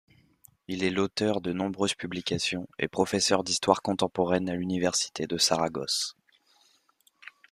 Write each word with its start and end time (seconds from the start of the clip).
Il 0.67 0.83
est 0.83 0.89
l'auteur 0.89 1.41
de 1.41 1.53
nombreuses 1.53 1.93
publications 1.93 2.67
et 2.79 2.87
professeur 2.87 3.43
d'histoire 3.43 3.83
contemporaine 3.83 4.49
à 4.49 4.55
l'Université 4.55 5.27
de 5.27 5.37
Saragosse. 5.37 6.17